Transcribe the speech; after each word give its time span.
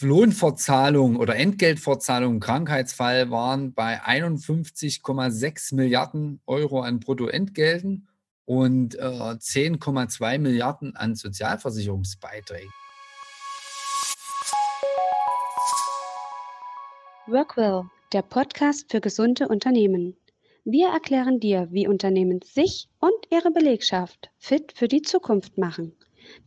Lohnfortzahlung 0.00 1.16
oder 1.16 1.34
Entgeltfortzahlung 1.34 2.34
im 2.34 2.40
Krankheitsfall 2.40 3.30
waren 3.30 3.74
bei 3.74 4.00
51,6 4.00 5.74
Milliarden 5.74 6.40
Euro 6.46 6.82
an 6.82 7.00
Bruttoentgelten 7.00 8.06
und 8.44 8.94
äh, 8.94 9.00
10,2 9.00 10.38
Milliarden 10.38 10.94
an 10.94 11.16
Sozialversicherungsbeiträgen. 11.16 12.70
Workwell, 17.26 17.82
der 18.12 18.22
Podcast 18.22 18.90
für 18.92 19.00
gesunde 19.00 19.48
Unternehmen. 19.48 20.16
Wir 20.64 20.90
erklären 20.90 21.40
dir, 21.40 21.66
wie 21.72 21.88
Unternehmen 21.88 22.40
sich 22.42 22.88
und 23.00 23.26
ihre 23.30 23.50
Belegschaft 23.50 24.30
fit 24.38 24.72
für 24.76 24.86
die 24.86 25.02
Zukunft 25.02 25.58
machen. 25.58 25.96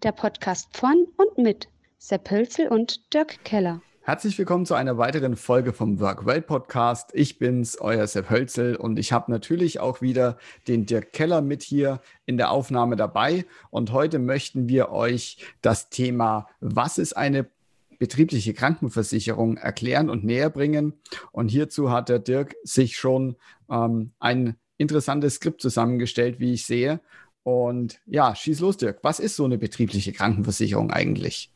Der 0.04 0.14
Podcast 0.14 0.70
von 0.78 1.06
und 1.18 1.38
mit 1.38 1.68
Sepp 2.04 2.32
Hölzel 2.32 2.68
und 2.68 3.14
Dirk 3.14 3.44
Keller. 3.46 3.84
Herzlich 4.02 4.36
willkommen 4.40 4.66
zu 4.66 4.74
einer 4.74 4.98
weiteren 4.98 5.36
Folge 5.36 5.72
vom 5.72 6.00
Workwell 6.00 6.42
Podcast. 6.42 7.12
Ich 7.14 7.38
bin's, 7.38 7.80
euer 7.80 8.08
Sepp 8.08 8.32
Hölzel 8.32 8.76
und 8.76 8.98
ich 8.98 9.12
habe 9.12 9.30
natürlich 9.30 9.80
auch 9.80 10.02
wieder 10.02 10.40
den 10.68 10.88
Dirk 10.88 11.14
Keller 11.14 11.44
mit 11.44 11.62
hier 11.62 12.02
in 12.26 12.38
der 12.38 12.50
Aufnahme 12.50 12.96
dabei. 12.96 13.46
Und 13.70 13.92
heute 13.92 14.18
möchten 14.18 14.68
wir 14.68 14.90
euch 14.90 15.46
das 15.62 15.92
Thema, 15.92 16.48
was 16.60 16.98
ist 16.98 17.14
eine 17.14 17.46
betriebliche 18.00 18.56
Krankenversicherung 18.56 19.58
erklären 19.58 20.10
und 20.10 20.24
näher 20.24 20.50
bringen. 20.50 20.94
Und 21.32 21.50
hierzu 21.50 21.92
hat 21.92 22.10
der 22.10 22.18
Dirk 22.18 22.56
sich 22.64 22.98
schon 22.98 23.36
ähm, 23.70 24.14
ein 24.20 24.56
interessantes 24.78 25.36
Skript 25.36 25.62
zusammengestellt, 25.62 26.40
wie 26.40 26.54
ich 26.54 26.66
sehe. 26.66 27.00
Und 27.44 28.02
ja, 28.08 28.34
schieß 28.34 28.60
los, 28.60 28.78
Dirk. 28.78 29.04
Was 29.04 29.20
ist 29.20 29.36
so 29.36 29.46
eine 29.46 29.60
betriebliche 29.60 30.14
Krankenversicherung 30.14 30.90
eigentlich? 30.90 31.52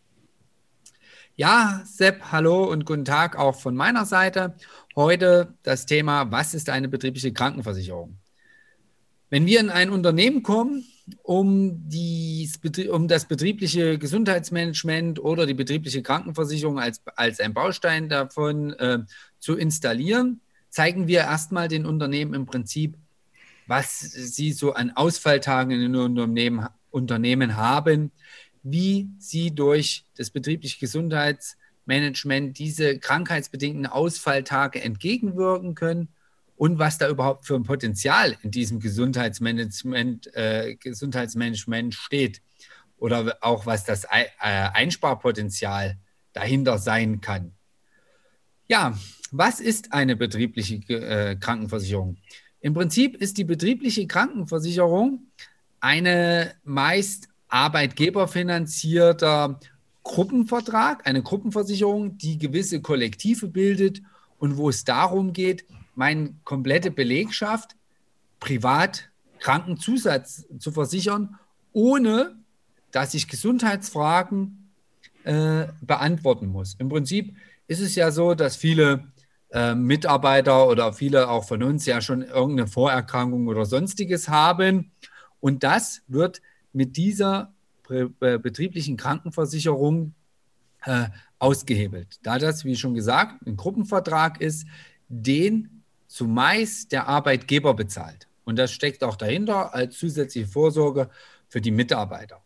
Ja, 1.37 1.81
Sepp, 1.83 2.31
hallo 2.31 2.63
und 2.63 2.85
guten 2.85 3.03
Tag 3.03 3.37
auch 3.37 3.59
von 3.59 3.75
meiner 3.75 4.05
Seite. 4.05 4.55
Heute 4.95 5.53
das 5.63 5.85
Thema, 5.85 6.31
was 6.31 6.53
ist 6.53 6.69
eine 6.69 6.87
betriebliche 6.87 7.33
Krankenversicherung? 7.33 8.17
Wenn 9.29 9.45
wir 9.45 9.59
in 9.59 9.69
ein 9.69 9.89
Unternehmen 9.89 10.43
kommen, 10.43 10.85
um, 11.23 11.89
die, 11.89 12.49
um 12.89 13.09
das 13.09 13.25
betriebliche 13.25 13.97
Gesundheitsmanagement 13.97 15.19
oder 15.19 15.45
die 15.45 15.53
betriebliche 15.53 16.01
Krankenversicherung 16.01 16.79
als, 16.79 17.01
als 17.17 17.41
ein 17.41 17.53
Baustein 17.53 18.07
davon 18.07 18.71
äh, 18.71 18.99
zu 19.37 19.57
installieren, 19.57 20.39
zeigen 20.69 21.09
wir 21.09 21.19
erstmal 21.19 21.67
den 21.67 21.85
Unternehmen 21.85 22.33
im 22.33 22.45
Prinzip, 22.45 22.95
was 23.67 23.99
sie 23.99 24.53
so 24.53 24.71
an 24.73 24.91
Ausfalltagen 24.91 25.71
in 25.71 25.81
den 25.81 25.95
Unternehmen, 25.97 26.69
Unternehmen 26.91 27.57
haben, 27.57 28.13
wie 28.65 29.09
sie 29.19 29.53
durch 29.53 30.05
das 30.17 30.31
betriebliche 30.31 30.79
Gesundheitsmanagement 30.79 32.57
diese 32.57 32.97
krankheitsbedingten 32.97 33.85
Ausfalltage 33.85 34.81
entgegenwirken 34.81 35.75
können 35.75 36.09
und 36.55 36.79
was 36.79 36.97
da 36.97 37.07
überhaupt 37.07 37.45
für 37.45 37.53
ein 37.53 37.63
Potenzial 37.63 38.35
in 38.41 38.49
diesem 38.49 38.79
Gesundheitsmanagement, 38.79 40.33
äh, 40.35 40.75
Gesundheitsmanagement 40.79 41.93
steht 41.93 42.41
oder 42.97 43.37
auch 43.41 43.67
was 43.67 43.83
das 43.83 44.05
äh, 44.05 44.25
Einsparpotenzial 44.39 45.97
dahinter 46.33 46.79
sein 46.79 47.21
kann. 47.21 47.53
Ja, 48.67 48.97
was 49.31 49.59
ist 49.59 49.93
eine 49.93 50.15
betriebliche 50.15 50.75
äh, 50.89 51.35
Krankenversicherung? 51.35 52.17
Im 52.61 52.73
Prinzip 52.73 53.15
ist 53.15 53.37
die 53.37 53.43
betriebliche 53.43 54.07
Krankenversicherung 54.07 55.27
eine 55.81 56.55
meist 56.63 57.27
arbeitgeberfinanzierter 57.55 59.59
Gruppenvertrag, 60.03 61.07
eine 61.07 61.23
Gruppenversicherung, 61.23 62.17
die 62.17 62.37
gewisse 62.37 62.81
Kollektive 62.81 63.47
bildet 63.47 64.01
und 64.39 64.57
wo 64.57 64.67
es 64.67 64.83
darum 64.83 65.31
geht, 65.31 65.63
meine 65.95 66.33
komplette 66.43 66.91
Belegschaft 66.91 67.77
privat 68.41 69.09
Krankenzusatz 69.39 70.45
zu 70.59 70.73
versichern, 70.73 71.39
ohne 71.71 72.35
dass 72.91 73.13
ich 73.13 73.29
Gesundheitsfragen 73.29 74.69
äh, 75.23 75.67
beantworten 75.81 76.47
muss. 76.47 76.75
Im 76.77 76.89
Prinzip 76.89 77.37
ist 77.67 77.79
es 77.79 77.95
ja 77.95 78.11
so, 78.11 78.35
dass 78.35 78.57
viele 78.57 79.05
äh, 79.51 79.75
Mitarbeiter 79.75 80.67
oder 80.67 80.91
viele 80.91 81.29
auch 81.29 81.45
von 81.45 81.63
uns 81.63 81.85
ja 81.85 82.01
schon 82.01 82.21
irgendeine 82.21 82.67
Vorerkrankung 82.67 83.47
oder 83.47 83.65
sonstiges 83.65 84.27
haben. 84.27 84.91
Und 85.39 85.63
das 85.63 86.01
wird 86.07 86.41
mit 86.75 86.97
dieser 86.97 87.53
betrieblichen 88.19 88.97
Krankenversicherung 88.97 90.13
äh, 90.83 91.07
ausgehebelt. 91.39 92.19
Da 92.23 92.37
das, 92.37 92.65
wie 92.65 92.75
schon 92.75 92.93
gesagt, 92.93 93.45
ein 93.47 93.55
Gruppenvertrag 93.55 94.41
ist, 94.41 94.67
den 95.07 95.83
zumeist 96.07 96.91
der 96.91 97.07
Arbeitgeber 97.07 97.73
bezahlt. 97.73 98.27
Und 98.43 98.57
das 98.57 98.71
steckt 98.71 99.03
auch 99.03 99.15
dahinter 99.15 99.73
als 99.73 99.97
zusätzliche 99.97 100.47
Vorsorge 100.47 101.09
für 101.47 101.61
die 101.61 101.71
Mitarbeiter. 101.71 102.43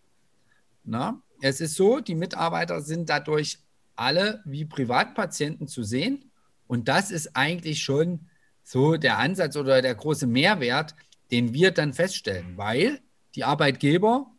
Na, 0.83 1.21
es 1.41 1.59
ist 1.59 1.75
so, 1.75 1.99
die 1.99 2.15
Mitarbeiter 2.15 2.81
sind 2.81 3.09
dadurch 3.09 3.59
alle 3.95 4.41
wie 4.45 4.65
Privatpatienten 4.65 5.67
zu 5.67 5.83
sehen. 5.83 6.31
Und 6.67 6.87
das 6.87 7.09
ist 7.09 7.35
eigentlich 7.35 7.81
schon 7.81 8.29
so 8.63 8.95
der 8.97 9.17
Ansatz 9.17 9.55
oder 9.55 9.81
der 9.81 9.95
große 9.95 10.27
Mehrwert, 10.27 10.95
den 11.31 11.53
wir 11.53 11.71
dann 11.71 11.93
feststellen, 11.93 12.57
weil 12.57 13.01
die 13.35 13.43
Arbeitgeber 13.43 14.31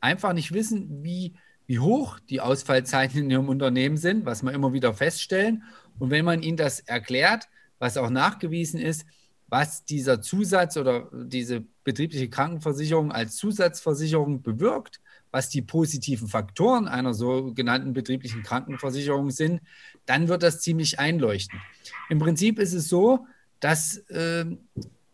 einfach 0.00 0.32
nicht 0.32 0.52
wissen, 0.52 1.02
wie, 1.02 1.34
wie 1.66 1.78
hoch 1.78 2.18
die 2.20 2.40
Ausfallzeiten 2.40 3.20
in 3.20 3.30
ihrem 3.30 3.48
Unternehmen 3.48 3.96
sind, 3.96 4.26
was 4.26 4.42
wir 4.42 4.52
immer 4.52 4.72
wieder 4.72 4.94
feststellen. 4.94 5.62
Und 5.98 6.10
wenn 6.10 6.24
man 6.24 6.42
ihnen 6.42 6.56
das 6.56 6.80
erklärt, 6.80 7.48
was 7.78 7.96
auch 7.96 8.10
nachgewiesen 8.10 8.80
ist, 8.80 9.06
was 9.48 9.84
dieser 9.84 10.22
Zusatz 10.22 10.76
oder 10.76 11.10
diese 11.12 11.64
betriebliche 11.84 12.30
Krankenversicherung 12.30 13.12
als 13.12 13.36
Zusatzversicherung 13.36 14.42
bewirkt, 14.42 15.00
was 15.30 15.48
die 15.48 15.62
positiven 15.62 16.28
Faktoren 16.28 16.88
einer 16.88 17.14
sogenannten 17.14 17.92
betrieblichen 17.92 18.42
Krankenversicherung 18.42 19.30
sind, 19.30 19.60
dann 20.06 20.28
wird 20.28 20.42
das 20.42 20.60
ziemlich 20.60 20.98
einleuchten. 20.98 21.60
Im 22.08 22.18
Prinzip 22.18 22.58
ist 22.58 22.72
es 22.72 22.88
so, 22.88 23.26
dass 23.60 23.98
äh, 24.08 24.44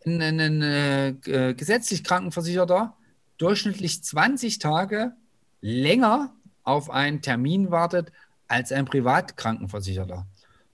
ein, 0.05 0.21
ein, 0.21 0.39
ein 0.39 0.61
äh, 0.61 1.53
gesetzlich 1.55 2.03
Krankenversicherter 2.03 2.95
durchschnittlich 3.39 4.03
20 4.03 4.59
Tage 4.59 5.13
länger 5.61 6.35
auf 6.63 6.91
einen 6.91 7.21
Termin 7.21 7.71
wartet 7.71 8.11
als 8.47 8.71
ein 8.71 8.85
Privatkrankenversicherter. 8.85 10.27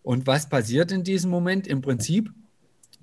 Und 0.04 0.28
was 0.28 0.50
passiert 0.50 0.92
in 0.92 1.04
diesem 1.04 1.32
Moment? 1.32 1.68
Im 1.68 1.82
Prinzip 1.82 2.32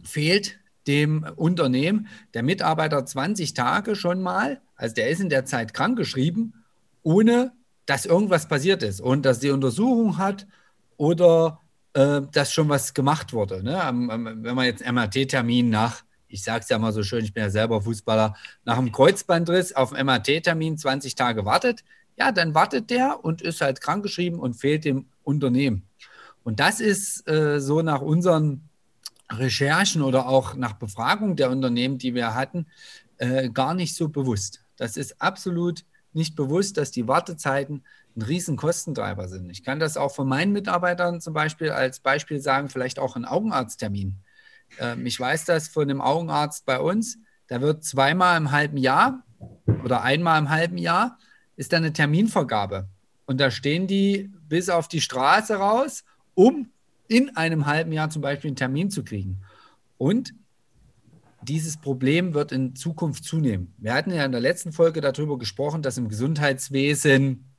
fehlt 0.05 0.59
dem 0.87 1.25
Unternehmen 1.37 2.09
der 2.34 2.43
Mitarbeiter 2.43 3.05
20 3.05 3.55
Tage 3.55 3.97
schon 3.97 4.21
mal, 4.21 4.61
also 4.77 4.95
der 4.95 5.09
ist 5.09 5.21
in 5.21 5.28
der 5.28 5.45
Zeit 5.45 5.75
krankgeschrieben, 5.75 6.55
ohne 7.03 7.53
dass 7.87 8.06
irgendwas 8.06 8.49
passiert 8.49 8.83
ist 8.83 9.01
und 9.01 9.25
dass 9.25 9.41
die 9.41 9.51
Untersuchung 9.51 10.19
hat 10.19 10.47
oder 10.97 11.61
äh, 11.95 12.22
dass 12.33 12.53
schon 12.53 12.69
was 12.69 12.95
gemacht 12.95 13.33
wurde. 13.33 13.62
Ne? 13.62 13.78
Wenn 14.43 14.55
man 14.55 14.65
jetzt 14.65 14.84
MRT-Termin 14.84 15.71
nach 15.71 16.05
ich 16.32 16.43
sage 16.43 16.60
es 16.62 16.69
ja 16.69 16.78
mal 16.78 16.93
so 16.93 17.03
schön, 17.03 17.25
ich 17.25 17.32
bin 17.32 17.43
ja 17.43 17.50
selber 17.50 17.82
Fußballer, 17.82 18.34
nach 18.65 18.78
einem 18.78 18.93
Kreuzbandriss 18.93 19.75
auf 19.75 19.93
einen 19.93 20.06
MRT-Termin 20.06 20.78
20 20.78 21.15
Tage 21.15 21.44
wartet, 21.44 21.84
ja, 22.16 22.32
dann 22.32 22.54
wartet 22.54 22.91
der 22.91 23.25
und 23.25 23.43
ist 23.43 23.60
halt 23.60 23.81
krankgeschrieben 23.81 24.38
und 24.38 24.54
fehlt 24.54 24.84
dem 24.84 25.06
Unternehmen. 25.22 25.82
Und 26.44 26.60
das 26.60 26.81
ist 26.81 27.28
äh, 27.28 27.60
so 27.60 27.82
nach 27.82 28.00
unseren 28.00 28.69
Recherchen 29.31 30.03
oder 30.03 30.28
auch 30.28 30.54
nach 30.54 30.75
Befragung 30.75 31.37
der 31.37 31.50
Unternehmen, 31.50 31.98
die 31.98 32.15
wir 32.15 32.34
hatten, 32.34 32.66
äh, 33.19 33.48
gar 33.48 33.75
nicht 33.75 33.94
so 33.94 34.09
bewusst. 34.09 34.65
Das 34.76 34.97
ist 34.97 35.21
absolut 35.22 35.84
nicht 36.12 36.37
bewusst, 36.37 36.76
dass 36.76 36.91
die 36.91 37.09
Wartezeiten 37.09 37.82
ein 38.16 38.22
riesen 38.22 38.56
Kostentreiber 38.56 39.28
sind. 39.28 39.48
Ich 39.50 39.62
kann 39.62 39.81
das 39.81 39.97
auch 39.97 40.15
von 40.15 40.28
meinen 40.28 40.53
Mitarbeitern 40.53 41.21
zum 41.21 41.32
Beispiel 41.32 41.71
als 41.71 42.01
Beispiel 42.01 42.41
sagen, 42.41 42.68
vielleicht 42.68 42.98
auch 42.98 43.16
ein 43.16 43.24
Augenarzttermin. 43.24 44.16
Ähm, 44.78 45.07
ich 45.07 45.19
weiß 45.19 45.45
das 45.45 45.69
von 45.69 45.84
einem 45.84 46.01
Augenarzt 46.01 46.65
bei 46.66 46.78
uns, 46.78 47.19
da 47.48 47.60
wird 47.60 47.84
zweimal 47.84 48.36
im 48.36 48.51
halben 48.51 48.77
Jahr 48.77 49.22
oder 49.84 50.03
einmal 50.03 50.39
im 50.39 50.48
halben 50.48 50.78
Jahr 50.78 51.19
ist 51.57 51.72
da 51.72 51.77
eine 51.77 51.92
Terminvergabe. 51.92 52.89
Und 53.27 53.41
da 53.41 53.51
stehen 53.51 53.86
die 53.86 54.30
bis 54.48 54.69
auf 54.69 54.89
die 54.89 55.01
Straße 55.01 55.57
raus, 55.57 56.04
um 56.34 56.71
in 57.09 57.36
einem 57.36 57.66
halben 57.66 57.92
Jahr 57.92 58.10
zum 58.10 58.22
Beispiel 58.22 58.48
einen 58.48 58.57
Termin 58.57 58.91
zu 58.91 59.04
kriegen. 59.04 59.42
Und 59.98 60.34
dieses 61.42 61.77
Problem 61.77 62.34
wird 62.34 62.53
in 62.53 62.74
Zukunft 62.74 63.24
zunehmen. 63.24 63.74
Wir 63.78 63.95
hatten 63.95 64.13
ja 64.13 64.24
in 64.24 64.33
der 64.33 64.41
letzten 64.41 64.72
Folge 64.72 65.01
darüber 65.01 65.39
gesprochen, 65.39 65.83
dass 65.83 65.98
im 65.98 66.09
Gesundheitswesen 66.09 67.53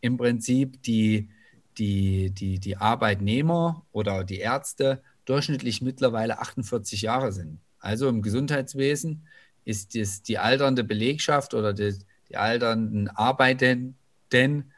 im 0.00 0.16
Prinzip 0.16 0.82
die, 0.82 1.30
die, 1.78 2.30
die, 2.30 2.58
die 2.58 2.76
Arbeitnehmer 2.76 3.84
oder 3.92 4.24
die 4.24 4.38
Ärzte 4.38 5.02
durchschnittlich 5.24 5.82
mittlerweile 5.82 6.38
48 6.38 7.02
Jahre 7.02 7.32
sind. 7.32 7.58
Also 7.78 8.08
im 8.08 8.22
Gesundheitswesen 8.22 9.26
ist 9.64 9.94
das, 9.94 10.22
die 10.22 10.38
alternde 10.38 10.84
Belegschaft 10.84 11.54
oder 11.54 11.72
die, 11.72 11.94
die 12.28 12.36
alternden 12.36 13.08
Arbeitenden 13.08 14.72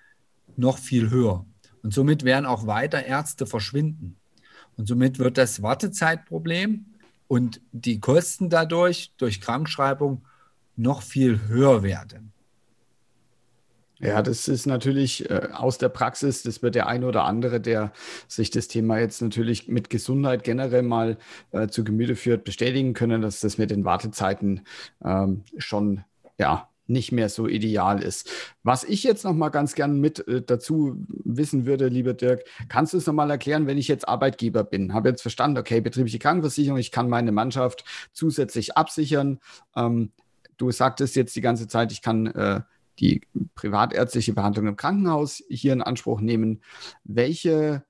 noch 0.57 0.79
viel 0.79 1.11
höher. 1.11 1.45
Und 1.83 1.95
somit 1.95 2.25
werden 2.25 2.47
auch 2.47 2.67
weiter 2.67 3.05
Ärzte 3.05 3.47
verschwinden. 3.47 4.17
Und 4.77 4.87
somit 4.87 5.19
wird 5.19 5.39
das 5.39 5.63
Wartezeitproblem 5.63 6.87
und 7.29 7.61
die 7.73 8.01
Kosten 8.01 8.51
dadurch 8.51 9.13
durch 9.17 9.41
Krankschreibung 9.41 10.25
noch 10.77 11.03
viel 11.03 11.49
höher 11.49 11.83
werden. 11.83 12.33
Ja, 13.99 14.21
das 14.21 14.47
ist 14.47 14.67
natürlich 14.67 15.31
äh, 15.31 15.49
aus 15.53 15.79
der 15.79 15.89
Praxis, 15.89 16.43
das 16.43 16.63
wird 16.63 16.75
der 16.75 16.87
eine 16.87 17.07
oder 17.07 17.25
andere, 17.25 17.61
der 17.61 17.93
sich 18.29 18.51
das 18.51 18.69
Thema 18.69 18.99
jetzt 18.99 19.23
natürlich 19.23 19.69
mit 19.69 19.89
Gesundheit 19.89 20.45
generell 20.45 20.83
mal 20.83 21.17
äh, 21.53 21.69
zu 21.69 21.83
Gemüte 21.83 22.15
führt, 22.15 22.45
bestätigen 22.45 22.93
können, 22.93 23.23
dass 23.23 23.41
das 23.41 23.57
mit 23.57 23.71
den 23.71 23.87
Wartezeiten 23.87 24.67
ähm, 25.03 25.45
schon 25.57 26.05
ja, 26.37 26.69
nicht 26.87 27.11
mehr 27.11 27.31
so 27.31 27.49
ideal 27.49 28.03
ist. 28.03 28.31
Was 28.63 28.85
ich 28.85 29.03
jetzt 29.03 29.25
noch 29.25 29.33
mal 29.33 29.49
ganz 29.49 29.75
gern 29.75 29.99
mit 29.99 30.27
äh, 30.29 30.43
dazu 30.43 30.97
wissen 31.25 31.65
würde, 31.65 31.89
lieber 31.89 32.13
Dirk, 32.13 32.45
kannst 32.69 32.93
du 32.93 32.99
es 32.99 33.07
noch 33.07 33.15
mal 33.15 33.31
erklären, 33.31 33.67
wenn 33.67 33.79
ich 33.79 33.89
jetzt 33.89 34.07
Arbeitgeber 34.07 34.63
bin, 34.63 34.93
habe 34.93 35.09
jetzt 35.09 35.23
verstanden, 35.23 35.57
okay, 35.57 35.81
betriebliche 35.81 36.19
Krankenversicherung, 36.19 36.79
ich 36.79 36.93
kann 36.93 37.09
meine 37.09 37.33
Mannschaft 37.33 37.85
zusätzlich 38.13 38.77
absichern. 38.77 39.41
Ähm, 39.75 40.13
du 40.59 40.71
sagtest 40.71 41.17
jetzt 41.17 41.35
die 41.35 41.41
ganze 41.41 41.67
Zeit, 41.67 41.93
ich 41.93 42.03
kann 42.03 42.27
äh, 42.27 42.61
die 42.99 43.23
privatärztliche 43.55 44.33
Behandlung 44.33 44.67
im 44.67 44.77
Krankenhaus 44.77 45.43
hier 45.49 45.73
in 45.73 45.83
Anspruch 45.83 46.21
nehmen. 46.21 46.63
Welche 47.05 47.86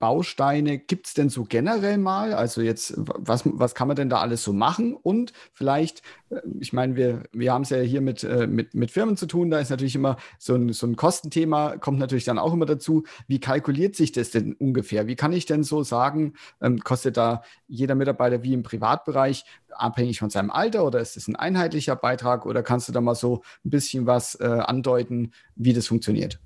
Bausteine 0.00 0.78
gibt 0.78 1.06
es 1.06 1.14
denn 1.14 1.28
so 1.28 1.44
generell 1.44 1.98
mal? 1.98 2.32
Also 2.32 2.62
jetzt, 2.62 2.94
was, 2.96 3.42
was 3.44 3.74
kann 3.74 3.86
man 3.86 3.96
denn 3.96 4.08
da 4.08 4.20
alles 4.20 4.42
so 4.42 4.54
machen? 4.54 4.94
Und 4.94 5.34
vielleicht, 5.52 6.02
äh, 6.30 6.40
ich 6.58 6.72
meine, 6.72 6.96
wir, 6.96 7.22
wir 7.32 7.52
haben 7.52 7.62
es 7.62 7.70
ja 7.70 7.76
hier 7.78 8.00
mit, 8.00 8.24
äh, 8.24 8.46
mit, 8.46 8.74
mit 8.74 8.90
Firmen 8.90 9.18
zu 9.18 9.26
tun, 9.26 9.50
da 9.50 9.60
ist 9.60 9.68
natürlich 9.68 9.94
immer 9.94 10.16
so 10.38 10.54
ein, 10.54 10.72
so 10.72 10.86
ein 10.86 10.96
Kostenthema, 10.96 11.76
kommt 11.76 11.98
natürlich 11.98 12.24
dann 12.24 12.38
auch 12.38 12.54
immer 12.54 12.64
dazu. 12.64 13.04
Wie 13.28 13.40
kalkuliert 13.40 13.94
sich 13.94 14.10
das 14.10 14.30
denn 14.30 14.54
ungefähr? 14.54 15.06
Wie 15.06 15.16
kann 15.16 15.34
ich 15.34 15.44
denn 15.44 15.62
so 15.62 15.82
sagen, 15.82 16.32
ähm, 16.62 16.80
kostet 16.80 17.18
da 17.18 17.42
jeder 17.68 17.94
Mitarbeiter 17.94 18.42
wie 18.42 18.54
im 18.54 18.62
Privatbereich 18.62 19.44
abhängig 19.68 20.18
von 20.18 20.30
seinem 20.30 20.50
Alter 20.50 20.84
oder 20.86 21.00
ist 21.00 21.18
es 21.18 21.28
ein 21.28 21.36
einheitlicher 21.36 21.94
Beitrag 21.94 22.46
oder 22.46 22.62
kannst 22.62 22.88
du 22.88 22.92
da 22.92 23.02
mal 23.02 23.14
so 23.14 23.42
ein 23.66 23.70
bisschen 23.70 24.06
was 24.06 24.34
äh, 24.40 24.46
andeuten, 24.46 25.32
wie 25.56 25.74
das 25.74 25.86
funktioniert? 25.86 26.40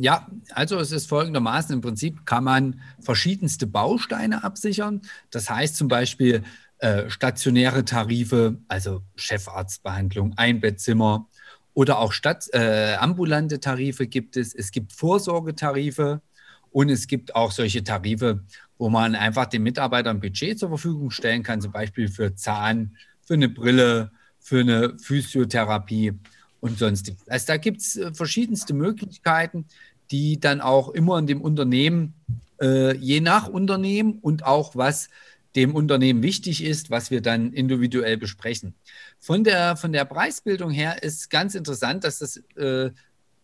Ja, 0.00 0.28
also 0.52 0.78
es 0.78 0.92
ist 0.92 1.08
folgendermaßen, 1.08 1.74
im 1.74 1.80
Prinzip 1.80 2.24
kann 2.24 2.44
man 2.44 2.80
verschiedenste 3.00 3.66
Bausteine 3.66 4.44
absichern. 4.44 5.02
Das 5.30 5.50
heißt 5.50 5.74
zum 5.74 5.88
Beispiel 5.88 6.44
äh, 6.78 7.10
stationäre 7.10 7.84
Tarife, 7.84 8.58
also 8.68 9.02
Chefarztbehandlung, 9.16 10.34
Einbettzimmer 10.36 11.26
oder 11.74 11.98
auch 11.98 12.12
Stadt, 12.12 12.46
äh, 12.52 12.94
ambulante 12.94 13.58
Tarife 13.58 14.06
gibt 14.06 14.36
es. 14.36 14.54
Es 14.54 14.70
gibt 14.70 14.92
Vorsorgetarife 14.92 16.22
und 16.70 16.90
es 16.90 17.08
gibt 17.08 17.34
auch 17.34 17.50
solche 17.50 17.82
Tarife, 17.82 18.44
wo 18.78 18.90
man 18.90 19.16
einfach 19.16 19.46
dem 19.46 19.64
Mitarbeiter 19.64 20.10
ein 20.10 20.20
Budget 20.20 20.60
zur 20.60 20.68
Verfügung 20.68 21.10
stellen 21.10 21.42
kann, 21.42 21.60
zum 21.60 21.72
Beispiel 21.72 22.06
für 22.06 22.36
Zahn, 22.36 22.96
für 23.22 23.34
eine 23.34 23.48
Brille, 23.48 24.12
für 24.38 24.60
eine 24.60 24.96
Physiotherapie 25.00 26.12
und 26.60 26.78
sonstiges. 26.78 27.26
Also 27.28 27.46
da 27.46 27.56
gibt 27.56 27.80
es 27.80 27.96
äh, 27.96 28.12
verschiedenste 28.12 28.74
Möglichkeiten, 28.74 29.66
die 30.10 30.40
dann 30.40 30.60
auch 30.60 30.88
immer 30.88 31.18
in 31.18 31.26
dem 31.26 31.40
Unternehmen, 31.40 32.14
äh, 32.60 32.96
je 32.96 33.20
nach 33.20 33.48
Unternehmen 33.48 34.18
und 34.20 34.44
auch 34.44 34.74
was 34.74 35.08
dem 35.56 35.74
Unternehmen 35.74 36.22
wichtig 36.22 36.62
ist, 36.62 36.90
was 36.90 37.10
wir 37.10 37.20
dann 37.20 37.52
individuell 37.52 38.16
besprechen. 38.16 38.74
Von 39.18 39.44
der, 39.44 39.76
von 39.76 39.92
der 39.92 40.04
Preisbildung 40.04 40.70
her 40.70 41.02
ist 41.02 41.30
ganz 41.30 41.54
interessant, 41.54 42.04
dass 42.04 42.18
das 42.18 42.42
äh, 42.56 42.90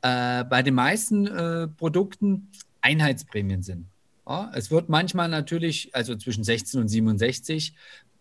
äh, 0.03 0.45
bei 0.45 0.63
den 0.63 0.75
meisten 0.75 1.27
äh, 1.27 1.69
Produkten 1.69 2.51
Einheitsprämien 2.83 3.63
sind. 3.63 3.87
Ja, 4.29 4.51
es 4.55 4.71
wird 4.71 4.89
manchmal 4.89 5.29
natürlich, 5.29 5.95
also 5.95 6.15
zwischen 6.15 6.45
16 6.45 6.81
und 6.81 6.89
67 6.89 7.75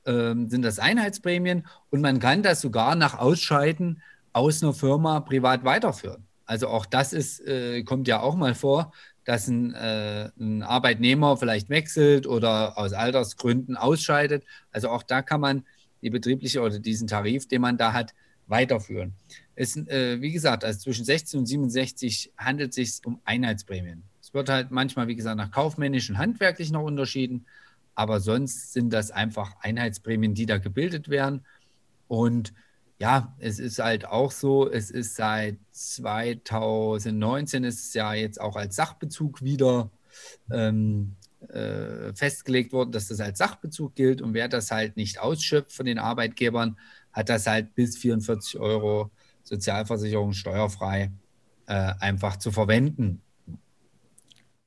ähm, 0.06 0.50
sind 0.50 0.64
das 0.64 0.80
Einheitsprämien 0.80 1.66
und 1.90 2.02
man 2.02 2.20
kann 2.20 2.44
das 2.44 2.62
sogar 2.62 2.96
nach 2.96 3.18
Ausscheiden 3.18 4.02
aus 4.34 4.62
einer 4.62 4.74
Firma 4.74 5.20
privat 5.22 5.64
weiterführen. 5.64 6.26
Also 6.46 6.68
auch 6.68 6.86
das 6.86 7.14
ist, 7.14 7.40
äh, 7.48 7.84
kommt 7.84 8.08
ja 8.08 8.20
auch 8.20 8.36
mal 8.36 8.54
vor, 8.54 8.92
dass 9.24 9.48
ein, 9.48 9.74
äh, 9.74 10.30
ein, 10.38 10.64
Arbeitnehmer 10.64 11.38
vielleicht 11.38 11.70
wechselt 11.70 12.28
oder 12.28 12.78
aus 12.78 12.94
Altersgründen 12.94 13.78
ausscheidet. 13.78 14.44
Also 14.72 14.90
auch 14.90 15.04
da 15.04 15.22
kann 15.22 15.40
man 15.40 15.64
die 16.02 16.10
betriebliche 16.10 16.62
oder 16.62 16.80
diesen 16.80 17.08
Tarif, 17.08 17.48
den 17.48 17.62
man 17.62 17.78
da 17.78 17.94
hat, 17.94 18.14
weiterführen. 18.48 19.14
Es, 19.56 19.78
äh, 19.78 20.20
wie 20.20 20.34
gesagt, 20.34 20.66
also 20.66 20.80
zwischen 20.80 21.06
16 21.06 21.40
und 21.40 21.46
67 21.46 22.34
handelt 22.38 22.72
es 22.72 22.76
sich 22.76 23.06
um 23.06 23.22
Einheitsprämien. 23.24 24.04
Es 24.22 24.34
wird 24.34 24.50
halt 24.50 24.72
manchmal, 24.72 25.08
wie 25.08 25.16
gesagt, 25.16 25.38
nach 25.38 25.52
kaufmännischen, 25.52 26.18
handwerklichen 26.18 26.74
noch 26.74 26.84
unterschieden, 26.84 27.46
aber 27.96 28.20
sonst 28.20 28.74
sind 28.74 28.92
das 28.92 29.12
einfach 29.12 29.56
Einheitsprämien, 29.62 30.34
die 30.34 30.46
da 30.46 30.58
gebildet 30.58 31.08
werden. 31.08 31.46
Und 32.08 32.54
ja, 33.04 33.36
es 33.38 33.60
ist 33.60 33.80
halt 33.80 34.06
auch 34.06 34.32
so, 34.32 34.72
es 34.72 34.90
ist 34.90 35.18
seit 35.18 35.58
2019 35.72 37.66
ist 37.66 37.94
ja 37.96 38.14
jetzt 38.14 38.40
auch 38.40 38.56
als 38.56 38.78
Sachbezug 38.78 39.42
wieder 39.42 39.92
ähm, 40.50 41.18
äh, 41.50 42.14
festgelegt 42.14 42.72
worden, 42.72 42.94
dass 42.94 43.10
das 43.10 43.20
als 43.20 43.40
Sachbezug 43.40 43.94
gilt 43.96 44.22
und 44.22 44.34
wer 44.34 44.48
das 44.48 44.72
halt 44.72 44.96
nicht 44.96 45.20
ausschöpft 45.20 45.74
von 45.74 45.86
den 45.86 46.00
Arbeitgebern, 46.00 46.78
hat 47.12 47.28
das 47.28 47.46
halt 47.46 47.76
bis 47.76 47.98
44 47.98 48.58
Euro 48.58 49.12
Sozialversicherung 49.44 50.32
steuerfrei 50.32 51.12
äh, 51.66 51.92
einfach 52.00 52.38
zu 52.38 52.54
verwenden. 52.54 53.22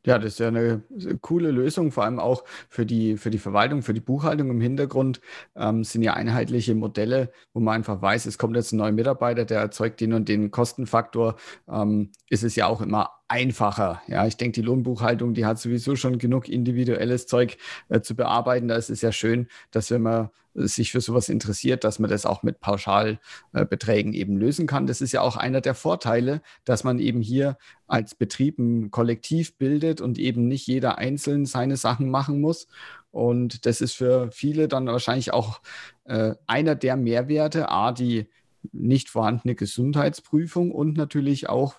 Ja, 0.06 0.18
das 0.18 0.34
ist 0.34 0.38
ja 0.38 0.48
eine 0.48 0.82
coole 1.20 1.50
Lösung, 1.50 1.90
vor 1.90 2.04
allem 2.04 2.20
auch 2.20 2.44
für 2.68 2.86
die, 2.86 3.16
für 3.16 3.30
die 3.30 3.38
Verwaltung, 3.38 3.82
für 3.82 3.92
die 3.92 4.00
Buchhaltung 4.00 4.50
im 4.50 4.60
Hintergrund 4.60 5.20
ähm, 5.56 5.82
sind 5.82 6.02
ja 6.02 6.14
einheitliche 6.14 6.76
Modelle, 6.76 7.32
wo 7.52 7.58
man 7.58 7.74
einfach 7.74 8.00
weiß, 8.00 8.26
es 8.26 8.38
kommt 8.38 8.54
jetzt 8.54 8.72
ein 8.72 8.76
neuer 8.76 8.92
Mitarbeiter, 8.92 9.44
der 9.44 9.58
erzeugt 9.60 10.00
den 10.00 10.12
und 10.12 10.28
den 10.28 10.52
Kostenfaktor. 10.52 11.34
Ähm, 11.68 12.12
ist 12.30 12.44
es 12.44 12.54
ja 12.54 12.68
auch 12.68 12.80
immer 12.80 13.10
einfacher. 13.26 14.00
Ja, 14.06 14.26
ich 14.28 14.36
denke, 14.36 14.60
die 14.60 14.66
Lohnbuchhaltung, 14.66 15.34
die 15.34 15.44
hat 15.44 15.58
sowieso 15.58 15.96
schon 15.96 16.18
genug 16.18 16.48
individuelles 16.48 17.26
Zeug 17.26 17.58
äh, 17.88 18.00
zu 18.00 18.14
bearbeiten. 18.14 18.68
Da 18.68 18.76
ist 18.76 18.90
es 18.90 19.00
ja 19.02 19.10
schön, 19.10 19.48
dass 19.72 19.90
wenn 19.90 20.02
man 20.02 20.30
sich 20.56 20.92
für 20.92 21.00
sowas 21.00 21.28
interessiert, 21.28 21.84
dass 21.84 21.98
man 21.98 22.10
das 22.10 22.26
auch 22.26 22.42
mit 22.42 22.60
Pauschalbeträgen 22.60 24.14
äh, 24.14 24.16
eben 24.16 24.36
lösen 24.36 24.66
kann. 24.66 24.86
Das 24.86 25.00
ist 25.00 25.12
ja 25.12 25.20
auch 25.20 25.36
einer 25.36 25.60
der 25.60 25.74
Vorteile, 25.74 26.40
dass 26.64 26.84
man 26.84 26.98
eben 26.98 27.20
hier 27.20 27.58
als 27.86 28.14
Betrieb 28.14 28.58
ein 28.58 28.90
Kollektiv 28.90 29.56
bildet 29.58 30.00
und 30.00 30.18
eben 30.18 30.48
nicht 30.48 30.66
jeder 30.66 30.98
einzeln 30.98 31.46
seine 31.46 31.76
Sachen 31.76 32.10
machen 32.10 32.40
muss. 32.40 32.66
Und 33.10 33.66
das 33.66 33.80
ist 33.80 33.92
für 33.92 34.30
viele 34.32 34.68
dann 34.68 34.86
wahrscheinlich 34.86 35.32
auch 35.32 35.60
äh, 36.04 36.34
einer 36.46 36.74
der 36.74 36.96
Mehrwerte, 36.96 37.70
a, 37.70 37.92
die 37.92 38.28
nicht 38.72 39.10
vorhandene 39.10 39.54
Gesundheitsprüfung 39.54 40.72
und 40.72 40.96
natürlich 40.96 41.48
auch 41.48 41.76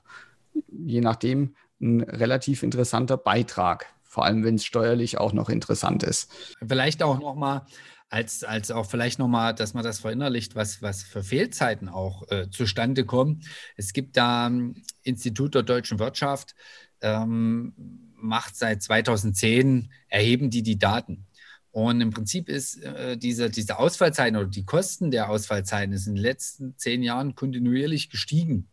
je 0.69 1.01
nachdem 1.01 1.55
ein 1.79 2.01
relativ 2.01 2.63
interessanter 2.63 3.17
Beitrag, 3.17 3.85
vor 4.03 4.25
allem 4.25 4.43
wenn 4.43 4.55
es 4.55 4.65
steuerlich 4.65 5.17
auch 5.19 5.33
noch 5.33 5.49
interessant 5.49 6.03
ist. 6.03 6.31
Vielleicht 6.65 7.03
auch 7.03 7.19
nochmal, 7.19 7.65
als, 8.09 8.43
als 8.43 8.71
auch 8.71 8.85
vielleicht 8.85 9.19
nochmal, 9.19 9.53
dass 9.53 9.73
man 9.73 9.83
das 9.83 9.99
verinnerlicht, 9.99 10.55
was, 10.55 10.81
was 10.81 11.03
für 11.03 11.23
Fehlzeiten 11.23 11.89
auch 11.89 12.29
äh, 12.31 12.49
zustande 12.49 13.05
kommen. 13.05 13.41
Es 13.75 13.93
gibt 13.93 14.17
da 14.17 14.47
ähm, 14.47 14.81
Institut 15.03 15.55
der 15.55 15.63
deutschen 15.63 15.99
Wirtschaft, 15.99 16.55
ähm, 17.01 17.73
macht 18.15 18.55
seit 18.55 18.81
2010, 18.81 19.91
erheben 20.07 20.49
die 20.49 20.63
die 20.63 20.79
Daten. 20.79 21.27
Und 21.71 22.01
im 22.01 22.11
Prinzip 22.11 22.49
ist 22.49 22.81
äh, 22.81 23.17
diese, 23.17 23.49
diese 23.49 23.77
Ausfallzeiten 23.77 24.37
oder 24.37 24.47
die 24.47 24.65
Kosten 24.65 25.11
der 25.11 25.29
Ausfallzeiten 25.29 25.93
ist 25.93 26.07
in 26.07 26.15
den 26.15 26.23
letzten 26.23 26.77
zehn 26.77 27.03
Jahren 27.03 27.35
kontinuierlich 27.35 28.09
gestiegen. 28.09 28.67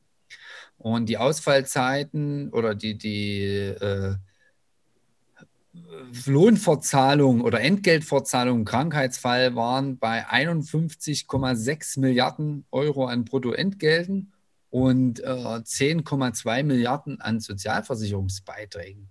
Und 0.78 1.08
die 1.08 1.18
Ausfallzeiten 1.18 2.50
oder 2.50 2.74
die, 2.74 2.96
die 2.96 3.42
äh, 3.42 4.14
Lohnfortzahlung 6.26 7.40
oder 7.40 7.60
Entgeltfortzahlung 7.60 8.60
im 8.60 8.64
Krankheitsfall 8.64 9.56
waren 9.56 9.98
bei 9.98 10.26
51,6 10.26 12.00
Milliarden 12.00 12.64
Euro 12.70 13.06
an 13.06 13.24
Bruttoentgelten 13.24 14.32
und 14.70 15.20
äh, 15.20 15.24
10,2 15.24 16.62
Milliarden 16.62 17.20
an 17.20 17.40
Sozialversicherungsbeiträgen. 17.40 19.10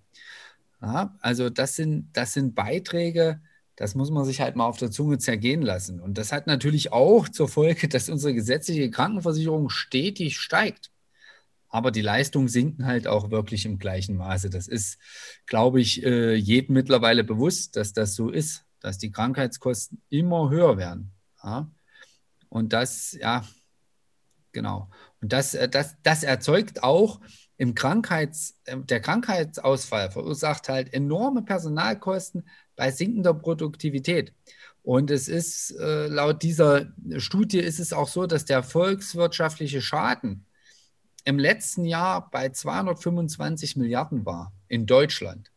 Ja, 0.80 1.16
also 1.20 1.50
das 1.50 1.76
sind, 1.76 2.10
das 2.12 2.32
sind 2.34 2.54
Beiträge, 2.54 3.40
das 3.76 3.94
muss 3.94 4.10
man 4.10 4.24
sich 4.24 4.40
halt 4.40 4.56
mal 4.56 4.66
auf 4.66 4.78
der 4.78 4.90
Zunge 4.90 5.18
zergehen 5.18 5.62
lassen. 5.62 6.00
Und 6.00 6.18
das 6.18 6.32
hat 6.32 6.46
natürlich 6.46 6.92
auch 6.92 7.28
zur 7.28 7.48
Folge, 7.48 7.88
dass 7.88 8.08
unsere 8.08 8.34
gesetzliche 8.34 8.90
Krankenversicherung 8.90 9.68
stetig 9.68 10.38
steigt 10.38 10.90
aber 11.74 11.90
die 11.90 12.02
Leistungen 12.02 12.46
sinken 12.46 12.86
halt 12.86 13.08
auch 13.08 13.32
wirklich 13.32 13.66
im 13.66 13.80
gleichen 13.80 14.16
Maße. 14.16 14.48
Das 14.48 14.68
ist, 14.68 14.96
glaube 15.44 15.80
ich, 15.80 16.04
äh, 16.04 16.36
jedem 16.36 16.74
mittlerweile 16.74 17.24
bewusst, 17.24 17.74
dass 17.74 17.92
das 17.92 18.14
so 18.14 18.30
ist, 18.30 18.64
dass 18.78 18.96
die 18.96 19.10
Krankheitskosten 19.10 20.00
immer 20.08 20.50
höher 20.50 20.78
werden. 20.78 21.10
Ja? 21.42 21.68
Und 22.48 22.72
das, 22.72 23.18
ja, 23.20 23.44
genau. 24.52 24.88
Und 25.20 25.32
das, 25.32 25.54
äh, 25.54 25.68
das, 25.68 25.96
das 26.04 26.22
erzeugt 26.22 26.84
auch 26.84 27.20
im 27.56 27.74
Krankheits, 27.74 28.56
ähm, 28.66 28.86
der 28.86 29.00
Krankheitsausfall 29.00 30.12
verursacht 30.12 30.68
halt 30.68 30.94
enorme 30.94 31.42
Personalkosten 31.42 32.48
bei 32.76 32.92
sinkender 32.92 33.34
Produktivität. 33.34 34.32
Und 34.84 35.10
es 35.10 35.26
ist 35.26 35.72
äh, 35.72 36.06
laut 36.06 36.44
dieser 36.44 36.92
Studie 37.16 37.58
ist 37.58 37.80
es 37.80 37.92
auch 37.92 38.06
so, 38.06 38.28
dass 38.28 38.44
der 38.44 38.62
volkswirtschaftliche 38.62 39.82
Schaden 39.82 40.46
im 41.24 41.38
letzten 41.38 41.84
Jahr 41.84 42.30
bei 42.30 42.50
225 42.50 43.76
Milliarden 43.76 44.26
war 44.26 44.52
in 44.68 44.86
Deutschland. 44.86 45.50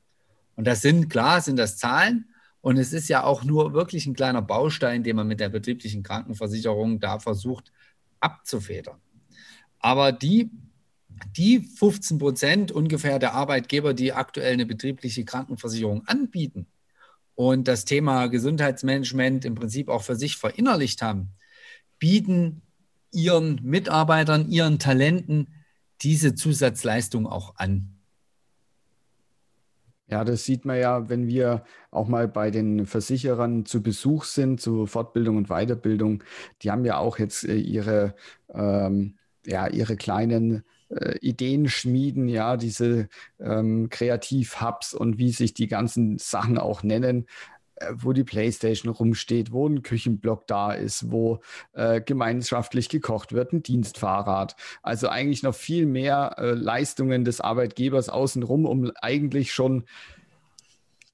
Und 0.55 0.65
das 0.65 0.81
sind, 0.81 1.09
klar, 1.09 1.41
sind 1.41 1.57
das 1.57 1.77
Zahlen. 1.77 2.29
Und 2.61 2.77
es 2.77 2.93
ist 2.93 3.09
ja 3.09 3.23
auch 3.23 3.43
nur 3.43 3.73
wirklich 3.73 4.07
ein 4.07 4.15
kleiner 4.15 4.41
Baustein, 4.41 5.03
den 5.03 5.15
man 5.15 5.27
mit 5.27 5.39
der 5.39 5.49
betrieblichen 5.49 6.03
Krankenversicherung 6.03 6.99
da 6.99 7.19
versucht 7.19 7.71
abzufedern. 8.19 8.97
Aber 9.79 10.11
die, 10.11 10.49
die 11.35 11.59
15 11.59 12.17
Prozent 12.17 12.71
ungefähr 12.71 13.19
der 13.19 13.33
Arbeitgeber, 13.33 13.93
die 13.93 14.13
aktuell 14.13 14.53
eine 14.53 14.65
betriebliche 14.65 15.23
Krankenversicherung 15.23 16.07
anbieten 16.07 16.67
und 17.35 17.67
das 17.67 17.85
Thema 17.85 18.27
Gesundheitsmanagement 18.27 19.45
im 19.45 19.55
Prinzip 19.55 19.89
auch 19.89 20.01
für 20.01 20.15
sich 20.15 20.37
verinnerlicht 20.37 21.01
haben, 21.01 21.29
bieten 21.99 22.63
ihren 23.11 23.61
Mitarbeitern, 23.63 24.49
ihren 24.49 24.79
Talenten 24.79 25.47
diese 26.01 26.35
Zusatzleistung 26.35 27.27
auch 27.27 27.55
an. 27.55 27.97
Ja, 30.09 30.23
das 30.23 30.45
sieht 30.45 30.63
man 30.63 30.79
ja, 30.79 31.09
wenn 31.09 31.27
wir 31.27 31.65
auch 31.91 32.07
mal 32.07 32.29
bei 32.29 32.49
den 32.49 32.85
Versicherern 32.85 33.65
zu 33.65 33.83
Besuch 33.83 34.23
sind, 34.23 34.61
zu 34.61 34.85
Fortbildung 34.85 35.35
und 35.35 35.49
Weiterbildung. 35.49 36.23
Die 36.61 36.71
haben 36.71 36.85
ja 36.85 36.97
auch 36.97 37.19
jetzt 37.19 37.43
äh, 37.43 37.55
ihre, 37.55 38.15
ähm, 38.53 39.17
ja, 39.45 39.67
ihre 39.67 39.97
kleinen 39.97 40.63
äh, 40.89 41.17
Ideen 41.19 41.67
schmieden, 41.67 42.29
ja, 42.29 42.55
diese 42.55 43.09
ähm, 43.39 43.89
Kreativ-Hubs 43.89 44.93
und 44.93 45.17
wie 45.17 45.31
sich 45.31 45.53
die 45.53 45.67
ganzen 45.67 46.17
Sachen 46.17 46.57
auch 46.57 46.83
nennen. 46.83 47.27
Äh, 47.79 47.93
wo 47.95 48.13
die 48.13 48.23
Playstation 48.23 48.91
rumsteht, 48.91 49.51
wo 49.51 49.67
ein 49.67 49.81
Küchenblock 49.81 50.47
da 50.47 50.71
ist, 50.71 51.11
wo 51.11 51.39
äh, 51.73 52.01
gemeinschaftlich 52.01 52.89
gekocht 52.89 53.33
wird, 53.33 53.53
ein 53.53 53.63
Dienstfahrrad. 53.63 54.55
Also 54.81 55.09
eigentlich 55.09 55.43
noch 55.43 55.55
viel 55.55 55.85
mehr 55.85 56.35
äh, 56.37 56.51
Leistungen 56.51 57.23
des 57.23 57.41
Arbeitgebers 57.41 58.09
außenrum, 58.09 58.65
um 58.65 58.91
eigentlich 59.01 59.53
schon 59.53 59.85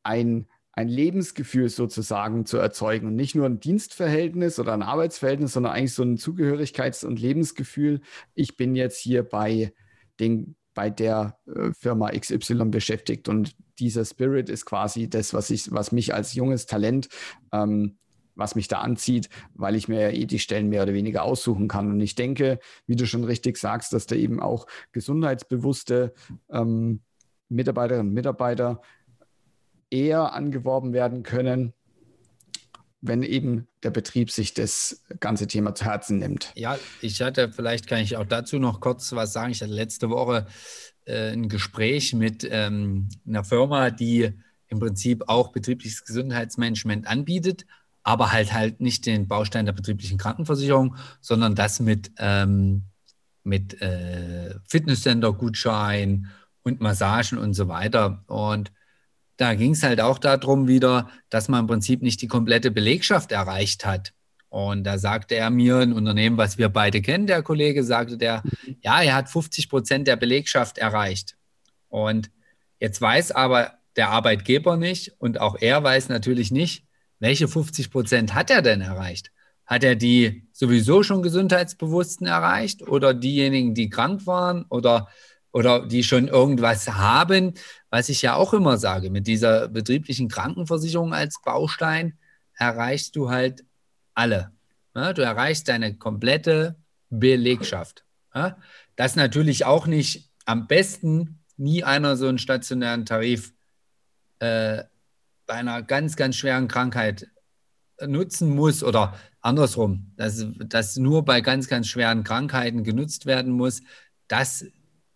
ein, 0.03 0.47
ein 0.71 0.87
Lebensgefühl 0.87 1.69
sozusagen 1.69 2.45
zu 2.45 2.57
erzeugen 2.57 3.07
und 3.07 3.15
nicht 3.15 3.35
nur 3.35 3.45
ein 3.45 3.59
Dienstverhältnis 3.59 4.59
oder 4.59 4.73
ein 4.73 4.83
Arbeitsverhältnis, 4.83 5.53
sondern 5.53 5.73
eigentlich 5.73 5.93
so 5.93 6.03
ein 6.03 6.17
Zugehörigkeits- 6.17 7.05
und 7.05 7.19
Lebensgefühl. 7.19 8.01
Ich 8.35 8.57
bin 8.57 8.75
jetzt 8.75 8.99
hier 8.99 9.23
bei 9.23 9.73
den 10.19 10.55
bei 10.73 10.89
der 10.89 11.37
äh, 11.47 11.71
Firma 11.73 12.09
XY 12.11 12.65
beschäftigt. 12.65 13.29
Und 13.29 13.55
dieser 13.79 14.05
Spirit 14.05 14.49
ist 14.49 14.65
quasi 14.65 15.09
das, 15.09 15.33
was 15.33 15.49
ich, 15.49 15.71
was 15.71 15.91
mich 15.91 16.13
als 16.13 16.33
junges 16.33 16.65
Talent, 16.65 17.09
ähm, 17.51 17.97
was 18.35 18.55
mich 18.55 18.67
da 18.67 18.79
anzieht, 18.79 19.29
weil 19.53 19.75
ich 19.75 19.87
mir 19.87 20.01
ja 20.01 20.09
eh 20.09 20.25
die 20.25 20.39
Stellen 20.39 20.69
mehr 20.69 20.83
oder 20.83 20.93
weniger 20.93 21.23
aussuchen 21.23 21.67
kann. 21.67 21.91
Und 21.91 21.99
ich 22.01 22.15
denke, 22.15 22.59
wie 22.87 22.95
du 22.95 23.05
schon 23.05 23.23
richtig 23.23 23.57
sagst, 23.57 23.93
dass 23.93 24.07
da 24.07 24.15
eben 24.15 24.39
auch 24.39 24.65
gesundheitsbewusste 24.91 26.13
ähm, 26.49 27.01
Mitarbeiterinnen 27.49 28.07
und 28.07 28.13
Mitarbeiter 28.13 28.81
eher 29.91 30.33
angeworben 30.33 30.93
werden 30.93 31.21
können, 31.21 31.73
wenn 33.03 33.21
eben 33.21 33.67
der 33.83 33.91
Betrieb 33.91 34.31
sich 34.31 34.53
das 34.53 35.03
ganze 35.19 35.45
Thema 35.45 35.75
zu 35.75 35.83
Herzen 35.83 36.19
nimmt. 36.19 36.53
Ja, 36.55 36.79
ich 37.01 37.21
hatte, 37.21 37.51
vielleicht 37.51 37.85
kann 37.85 37.99
ich 37.99 38.15
auch 38.15 38.25
dazu 38.25 38.59
noch 38.59 38.79
kurz 38.79 39.11
was 39.11 39.33
sagen. 39.33 39.51
Ich 39.51 39.61
hatte 39.61 39.73
letzte 39.73 40.09
Woche 40.09 40.47
äh, 41.05 41.33
ein 41.33 41.49
Gespräch 41.49 42.13
mit 42.13 42.47
ähm, 42.49 43.09
einer 43.27 43.43
Firma, 43.43 43.91
die 43.91 44.31
im 44.69 44.79
Prinzip 44.79 45.25
auch 45.27 45.51
betriebliches 45.51 46.05
Gesundheitsmanagement 46.05 47.05
anbietet, 47.05 47.65
aber 48.03 48.31
halt 48.31 48.53
halt 48.53 48.79
nicht 48.79 49.05
den 49.05 49.27
Baustein 49.27 49.65
der 49.65 49.73
betrieblichen 49.73 50.17
Krankenversicherung, 50.17 50.95
sondern 51.19 51.55
das 51.55 51.81
mit, 51.81 52.11
ähm, 52.17 52.83
mit 53.43 53.81
äh, 53.81 54.55
Fitnesscenter-Gutschein 54.69 56.27
und 56.63 56.79
Massagen 56.79 57.37
und 57.37 57.53
so 57.53 57.67
weiter. 57.67 58.23
Und 58.27 58.71
da 59.43 59.55
ging 59.55 59.71
es 59.71 59.83
halt 59.83 59.99
auch 59.99 60.19
darum 60.19 60.67
wieder, 60.67 61.09
dass 61.29 61.49
man 61.49 61.61
im 61.61 61.67
Prinzip 61.67 62.01
nicht 62.01 62.21
die 62.21 62.27
komplette 62.27 62.71
Belegschaft 62.71 63.31
erreicht 63.31 63.85
hat. 63.85 64.13
Und 64.49 64.83
da 64.83 64.97
sagte 64.97 65.35
er 65.35 65.49
mir, 65.49 65.79
ein 65.79 65.93
Unternehmen, 65.93 66.37
was 66.37 66.57
wir 66.57 66.69
beide 66.69 67.01
kennen, 67.01 67.27
der 67.27 67.43
Kollege, 67.43 67.83
sagte 67.83 68.17
der, 68.17 68.43
ja, 68.81 69.01
er 69.01 69.15
hat 69.15 69.29
50 69.29 69.69
Prozent 69.69 70.07
der 70.07 70.15
Belegschaft 70.15 70.77
erreicht. 70.77 71.35
Und 71.89 72.31
jetzt 72.79 73.01
weiß 73.01 73.31
aber 73.31 73.73
der 73.95 74.09
Arbeitgeber 74.09 74.77
nicht 74.77 75.13
und 75.19 75.41
auch 75.41 75.57
er 75.59 75.83
weiß 75.83 76.09
natürlich 76.09 76.51
nicht, 76.51 76.85
welche 77.19 77.47
50 77.47 77.91
Prozent 77.91 78.33
hat 78.33 78.49
er 78.49 78.61
denn 78.61 78.81
erreicht? 78.81 79.31
Hat 79.65 79.83
er 79.83 79.95
die 79.95 80.47
sowieso 80.51 81.03
schon 81.03 81.21
Gesundheitsbewussten 81.21 82.27
erreicht 82.27 82.81
oder 82.81 83.13
diejenigen, 83.13 83.73
die 83.73 83.89
krank 83.89 84.25
waren 84.25 84.65
oder 84.69 85.09
oder 85.53 85.85
die 85.85 86.03
schon 86.03 86.27
irgendwas 86.27 86.89
haben, 86.89 87.53
was 87.89 88.09
ich 88.09 88.21
ja 88.23 88.35
auch 88.35 88.53
immer 88.53 88.77
sage, 88.77 89.09
mit 89.09 89.27
dieser 89.27 89.69
betrieblichen 89.69 90.27
Krankenversicherung 90.27 91.13
als 91.13 91.41
Baustein 91.41 92.17
erreichst 92.55 93.15
du 93.15 93.29
halt 93.29 93.63
alle. 94.13 94.51
Du 94.93 95.21
erreichst 95.21 95.69
deine 95.69 95.95
komplette 95.95 96.75
Belegschaft. 97.09 98.03
Das 98.95 99.15
natürlich 99.15 99.65
auch 99.65 99.87
nicht 99.87 100.31
am 100.45 100.67
besten 100.67 101.39
nie 101.55 101.83
einer 101.83 102.17
so 102.17 102.27
einen 102.27 102.39
stationären 102.39 103.05
Tarif 103.05 103.53
äh, 104.39 104.83
bei 105.45 105.53
einer 105.53 105.83
ganz, 105.83 106.15
ganz 106.15 106.35
schweren 106.35 106.67
Krankheit 106.67 107.27
nutzen 108.05 108.49
muss 108.49 108.83
oder 108.83 109.15
andersrum, 109.41 110.11
dass 110.15 110.45
das 110.65 110.97
nur 110.97 111.25
bei 111.25 111.41
ganz, 111.41 111.67
ganz 111.67 111.87
schweren 111.87 112.23
Krankheiten 112.23 112.83
genutzt 112.83 113.25
werden 113.25 113.51
muss. 113.51 113.81
Das 114.27 114.65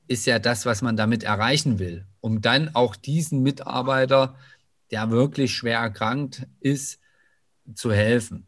ist 0.08 0.26
ja 0.26 0.40
das, 0.40 0.66
was 0.66 0.82
man 0.82 0.98
damit 0.98 1.24
erreichen 1.24 1.80
will, 1.80 2.06
um 2.22 2.42
dann 2.42 2.74
auch 2.74 2.96
diesen 2.96 3.44
Mitarbeiter, 3.44 4.36
der 4.92 5.10
wirklich 5.12 5.54
schwer 5.54 5.80
erkrankt 5.80 6.48
ist, 6.60 7.00
zu 7.76 7.92
helfen. 7.92 8.48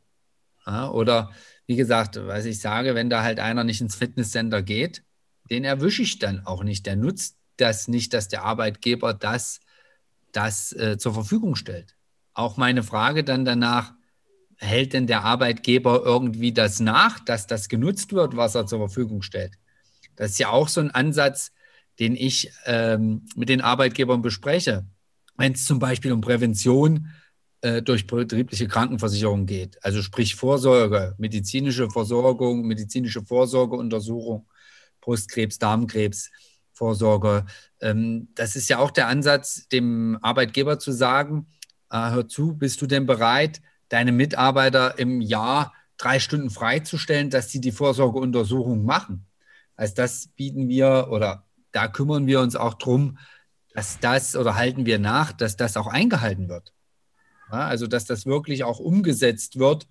Ja, 0.66 0.90
oder 0.90 1.32
wie 1.66 1.76
gesagt, 1.76 2.16
was 2.28 2.46
ich 2.46 2.62
sage, 2.62 2.96
wenn 2.96 3.10
da 3.10 3.24
halt 3.24 3.40
einer 3.40 3.64
nicht 3.64 3.82
ins 3.82 3.96
Fitnesscenter 3.96 4.62
geht, 4.62 5.04
den 5.50 5.64
erwische 5.64 6.04
ich 6.04 6.20
dann 6.20 6.46
auch 6.46 6.64
nicht. 6.64 6.86
Der 6.86 6.96
nutzt 6.96 7.38
das 7.58 7.88
nicht, 7.88 8.14
dass 8.14 8.28
der 8.28 8.44
Arbeitgeber 8.44 9.14
das, 9.14 9.60
das 10.32 10.72
äh, 10.74 10.98
zur 10.98 11.14
Verfügung 11.14 11.56
stellt. 11.56 11.96
Auch 12.34 12.58
meine 12.58 12.84
Frage 12.84 13.24
dann 13.24 13.46
danach, 13.46 13.94
hält 14.58 14.94
denn 14.94 15.08
der 15.08 15.24
Arbeitgeber 15.24 16.04
irgendwie 16.04 16.52
das 16.52 16.80
nach, 16.80 17.20
dass 17.20 17.48
das 17.48 17.70
genutzt 17.70 18.14
wird, 18.14 18.36
was 18.36 18.56
er 18.56 18.66
zur 18.66 18.80
Verfügung 18.80 19.22
stellt? 19.22 19.54
Das 20.20 20.32
ist 20.32 20.40
ja 20.40 20.50
auch 20.50 20.68
so 20.68 20.82
ein 20.82 20.92
Ansatz, 20.92 21.54
den 21.98 22.14
ich 22.14 22.52
ähm, 22.66 23.26
mit 23.38 23.48
den 23.48 23.62
Arbeitgebern 23.62 24.22
bespreche. 24.22 24.86
Wenn 25.38 25.54
es 25.54 25.64
zum 25.64 25.80
Beispiel 25.80 26.12
um 26.12 26.20
Prävention 26.20 27.08
äh, 27.62 27.82
durch 27.82 28.06
betriebliche 28.06 28.68
Krankenversicherung 28.68 29.46
geht, 29.46 29.82
also 29.82 30.02
sprich 30.02 30.36
Vorsorge, 30.36 31.16
medizinische 31.18 31.90
Versorgung, 31.90 32.68
medizinische 32.68 33.24
Vorsorgeuntersuchung, 33.24 34.46
Brustkrebs, 35.00 35.58
Darmkrebs, 35.58 36.30
Vorsorge. 36.74 37.46
Ähm, 37.80 38.28
das 38.36 38.58
ist 38.58 38.68
ja 38.68 38.80
auch 38.80 38.92
der 38.92 39.08
Ansatz, 39.08 39.70
dem 39.70 40.20
Arbeitgeber 40.22 40.80
zu 40.80 40.92
sagen, 40.92 41.48
äh, 41.90 42.12
hör 42.12 42.28
zu, 42.28 42.58
bist 42.58 42.82
du 42.82 42.88
denn 42.88 43.06
bereit, 43.06 43.62
deine 43.88 44.12
Mitarbeiter 44.12 45.00
im 45.00 45.22
Jahr 45.22 45.74
drei 45.96 46.20
Stunden 46.20 46.50
freizustellen, 46.50 47.30
dass 47.30 47.52
sie 47.52 47.62
die 47.62 47.72
Vorsorgeuntersuchung 47.72 48.84
machen? 48.84 49.29
Also 49.80 49.94
das 49.96 50.28
bieten 50.36 50.68
wir 50.68 51.08
oder 51.10 51.46
da 51.72 51.88
kümmern 51.88 52.28
wir 52.28 52.42
uns 52.42 52.58
auch 52.58 52.74
drum, 52.74 53.18
dass 53.74 53.98
das 54.00 54.36
oder 54.36 54.56
halten 54.56 54.86
wir 54.86 55.00
nach, 55.00 55.32
dass 55.32 55.56
das 55.56 55.78
auch 55.78 55.88
eingehalten 55.88 56.50
wird. 56.50 56.74
Ja, 57.50 57.60
also 57.66 57.88
dass 57.88 58.04
das 58.04 58.26
wirklich 58.26 58.66
auch 58.66 58.80
umgesetzt 58.80 59.58
wird 59.58 59.88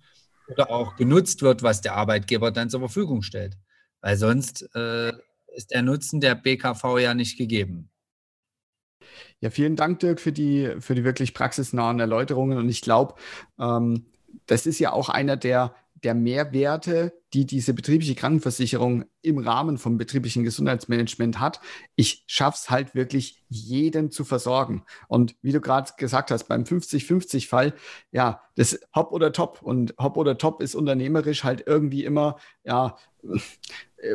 oder 0.47 0.69
auch 0.69 0.95
genutzt 0.95 1.41
wird, 1.41 1.63
was 1.63 1.81
der 1.81 1.95
Arbeitgeber 1.95 2.51
dann 2.51 2.69
zur 2.69 2.81
Verfügung 2.81 3.23
stellt. 3.23 3.57
Weil 3.99 4.15
sonst 4.15 4.69
äh, 4.75 5.11
ist 5.55 5.71
der 5.71 5.81
Nutzen 5.81 6.21
der 6.21 6.35
BKV 6.35 6.99
ja 6.99 7.15
nicht 7.15 7.39
gegeben. 7.39 7.89
Ja, 9.39 9.49
vielen 9.49 9.75
Dank, 9.75 10.01
Dirk, 10.01 10.21
für 10.21 10.31
die, 10.31 10.75
für 10.79 10.93
die 10.93 11.03
wirklich 11.03 11.33
praxisnahen 11.33 11.99
Erläuterungen. 11.99 12.59
Und 12.59 12.69
ich 12.69 12.81
glaube, 12.81 13.15
ähm, 13.59 14.05
das 14.45 14.67
ist 14.67 14.77
ja 14.77 14.93
auch 14.93 15.09
einer 15.09 15.35
der 15.35 15.73
der 16.03 16.13
Mehrwerte, 16.13 17.13
die 17.33 17.45
diese 17.45 17.73
betriebliche 17.73 18.15
Krankenversicherung 18.15 19.05
im 19.21 19.37
Rahmen 19.37 19.77
vom 19.77 19.97
betrieblichen 19.97 20.43
Gesundheitsmanagement 20.43 21.39
hat. 21.39 21.59
Ich 21.95 22.23
schaffe 22.27 22.57
es 22.61 22.69
halt 22.69 22.95
wirklich, 22.95 23.43
jeden 23.49 24.11
zu 24.11 24.23
versorgen. 24.23 24.83
Und 25.07 25.35
wie 25.41 25.51
du 25.51 25.61
gerade 25.61 25.91
gesagt 25.97 26.31
hast, 26.31 26.45
beim 26.45 26.63
50-50-Fall, 26.63 27.73
ja, 28.11 28.41
das 28.55 28.79
Hop 28.95 29.11
oder 29.11 29.31
Top. 29.31 29.61
Und 29.61 29.93
Hop 29.99 30.17
oder 30.17 30.37
Top 30.37 30.61
ist 30.61 30.75
unternehmerisch 30.75 31.43
halt 31.43 31.63
irgendwie 31.65 32.05
immer, 32.05 32.37
ja, 32.63 32.97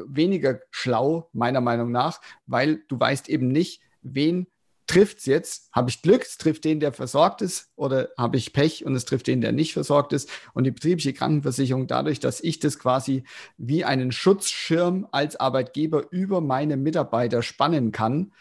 weniger 0.06 0.60
schlau, 0.70 1.28
meiner 1.32 1.60
Meinung 1.60 1.92
nach, 1.92 2.20
weil 2.46 2.82
du 2.88 2.98
weißt 2.98 3.28
eben 3.28 3.48
nicht, 3.48 3.82
wen 4.02 4.46
trifft 4.86 5.18
es 5.18 5.26
jetzt? 5.26 5.68
Habe 5.72 5.90
ich 5.90 6.02
Glück, 6.02 6.22
es 6.22 6.38
trifft 6.38 6.64
den, 6.64 6.80
der 6.80 6.92
versorgt 6.92 7.42
ist, 7.42 7.70
oder 7.76 8.10
habe 8.18 8.36
ich 8.36 8.52
Pech 8.52 8.84
und 8.84 8.94
es 8.94 9.04
trifft 9.04 9.26
den, 9.26 9.40
der 9.40 9.52
nicht 9.52 9.72
versorgt 9.72 10.12
ist? 10.12 10.28
Und 10.52 10.64
die 10.64 10.70
betriebliche 10.70 11.12
Krankenversicherung, 11.12 11.86
dadurch, 11.86 12.20
dass 12.20 12.40
ich 12.40 12.58
das 12.58 12.78
quasi 12.78 13.24
wie 13.56 13.84
einen 13.84 14.12
Schutzschirm 14.12 15.06
als 15.12 15.36
Arbeitgeber 15.36 16.10
über 16.10 16.40
meine 16.40 16.76
Mitarbeiter 16.76 17.42
spannen 17.42 17.92
kann, 17.92 18.32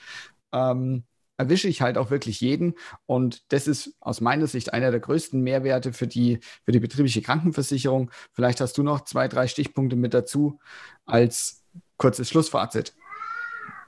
ähm, 0.51 1.03
erwische 1.37 1.67
ich 1.67 1.81
halt 1.81 1.97
auch 1.97 2.11
wirklich 2.11 2.41
jeden. 2.41 2.75
Und 3.05 3.51
das 3.51 3.67
ist 3.67 3.95
aus 3.99 4.21
meiner 4.21 4.47
Sicht 4.47 4.73
einer 4.73 4.91
der 4.91 4.99
größten 4.99 5.41
Mehrwerte 5.41 5.93
für 5.93 6.07
die, 6.07 6.39
für 6.63 6.71
die 6.71 6.79
betriebliche 6.79 7.21
Krankenversicherung. 7.21 8.11
Vielleicht 8.31 8.61
hast 8.61 8.77
du 8.77 8.83
noch 8.83 9.01
zwei, 9.01 9.27
drei 9.27 9.47
Stichpunkte 9.47 9.95
mit 9.95 10.13
dazu 10.13 10.59
als 11.05 11.63
kurzes 11.97 12.29
Schlussfazit. 12.29 12.93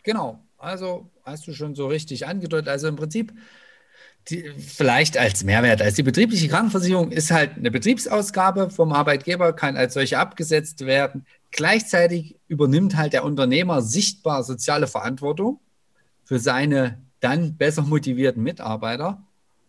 Genau. 0.04 0.44
Also 0.66 1.12
hast 1.24 1.46
du 1.46 1.54
schon 1.54 1.76
so 1.76 1.86
richtig 1.86 2.26
angedeutet. 2.26 2.70
Also 2.70 2.88
im 2.88 2.96
Prinzip 2.96 3.32
die, 4.30 4.50
vielleicht 4.58 5.16
als 5.16 5.44
Mehrwert. 5.44 5.80
Also 5.80 5.98
die 5.98 6.04
betriebliche 6.04 6.48
Krankenversicherung 6.48 7.12
ist 7.12 7.30
halt 7.30 7.56
eine 7.56 7.70
Betriebsausgabe 7.70 8.72
vom 8.72 8.92
Arbeitgeber, 8.92 9.54
kann 9.54 9.78
als 9.78 9.94
solche 9.94 10.18
abgesetzt 10.18 10.88
werden. 10.88 11.28
Gleichzeitig 11.52 12.40
übernimmt 12.48 12.98
halt 12.98 13.14
der 13.14 13.24
Unternehmer 13.24 13.84
sichtbar 13.84 14.44
soziale 14.44 14.88
Verantwortung 14.88 15.60
für 16.24 16.40
seine 16.40 17.00
dann 17.20 17.58
besser 17.58 17.84
motivierten 17.84 18.42
Mitarbeiter. 18.42 19.24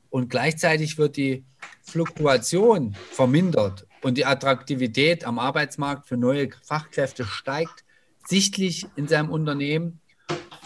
Und 0.08 0.30
gleichzeitig 0.30 0.96
wird 0.96 1.18
die 1.18 1.44
Fluktuation 1.82 2.96
vermindert 3.10 3.86
und 4.00 4.16
die 4.16 4.24
Attraktivität 4.24 5.26
am 5.26 5.38
Arbeitsmarkt 5.38 6.08
für 6.08 6.16
neue 6.16 6.48
Fachkräfte 6.62 7.26
steigt 7.26 7.84
sichtlich 8.26 8.86
in 8.96 9.08
seinem 9.08 9.30
Unternehmen 9.30 10.00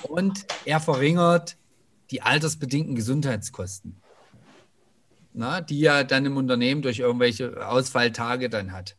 und 0.04 0.46
er 0.64 0.80
verringert 0.80 1.56
die 2.10 2.22
altersbedingten 2.22 2.94
Gesundheitskosten, 2.94 4.00
na, 5.32 5.60
die 5.60 5.84
er 5.84 6.04
dann 6.04 6.26
im 6.26 6.36
Unternehmen 6.36 6.82
durch 6.82 6.98
irgendwelche 6.98 7.66
Ausfalltage 7.66 8.50
dann 8.50 8.72
hat. 8.72 8.96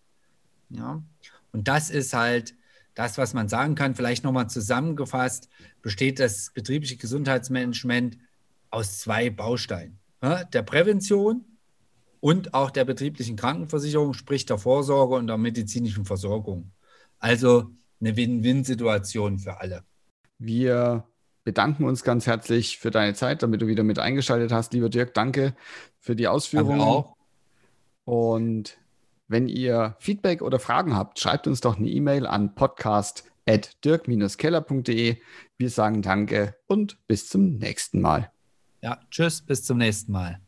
Ja? 0.69 1.03
Und 1.51 1.67
das 1.67 1.89
ist 1.89 2.13
halt 2.13 2.55
das, 2.95 3.17
was 3.17 3.33
man 3.33 3.49
sagen 3.49 3.75
kann. 3.75 3.95
Vielleicht 3.95 4.23
nochmal 4.23 4.49
zusammengefasst, 4.49 5.49
besteht 5.81 6.19
das 6.19 6.51
betriebliche 6.53 6.97
Gesundheitsmanagement 6.97 8.17
aus 8.69 8.99
zwei 8.99 9.29
Bausteinen. 9.29 9.99
Ja? 10.21 10.43
Der 10.45 10.61
Prävention 10.63 11.45
und 12.21 12.53
auch 12.53 12.71
der 12.71 12.85
betrieblichen 12.85 13.35
Krankenversicherung, 13.35 14.13
sprich 14.13 14.45
der 14.45 14.57
Vorsorge 14.57 15.15
und 15.15 15.27
der 15.27 15.37
medizinischen 15.37 16.05
Versorgung. 16.05 16.71
Also 17.19 17.71
eine 17.99 18.15
Win-Win-Situation 18.15 19.39
für 19.39 19.59
alle. 19.59 19.83
Wir 20.43 21.03
bedanken 21.43 21.83
uns 21.83 22.03
ganz 22.03 22.25
herzlich 22.25 22.79
für 22.79 22.89
deine 22.89 23.13
Zeit, 23.13 23.43
damit 23.43 23.61
du 23.61 23.67
wieder 23.67 23.83
mit 23.83 23.99
eingeschaltet 23.99 24.51
hast. 24.51 24.73
Lieber 24.73 24.89
Dirk, 24.89 25.13
danke 25.13 25.53
für 25.99 26.15
die 26.15 26.27
Ausführungen. 26.27 26.79
Danke 26.79 26.91
auch. 26.91 27.15
Und 28.05 28.79
wenn 29.27 29.47
ihr 29.47 29.95
Feedback 29.99 30.41
oder 30.41 30.57
Fragen 30.57 30.95
habt, 30.95 31.19
schreibt 31.19 31.45
uns 31.45 31.61
doch 31.61 31.77
eine 31.77 31.87
E-Mail 31.87 32.25
an 32.25 32.55
podcast.dirk-keller.de. 32.55 35.17
Wir 35.57 35.69
sagen 35.69 36.01
Danke 36.01 36.55
und 36.65 36.97
bis 37.07 37.29
zum 37.29 37.57
nächsten 37.57 38.01
Mal. 38.01 38.31
Ja, 38.81 38.99
tschüss, 39.11 39.43
bis 39.43 39.63
zum 39.63 39.77
nächsten 39.77 40.11
Mal. 40.11 40.41